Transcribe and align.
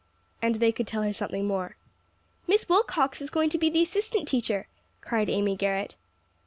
And 0.41 0.55
they 0.55 0.71
could 0.71 0.87
tell 0.87 1.03
her 1.03 1.13
something 1.13 1.45
more. 1.45 1.75
"Miss 2.47 2.67
Wilcox 2.67 3.21
is 3.21 3.29
going 3.29 3.51
to 3.51 3.59
be 3.59 3.69
the 3.69 3.83
assistant 3.83 4.27
teacher," 4.27 4.65
cried 4.99 5.29
Amy 5.29 5.55
Garrett. 5.55 5.95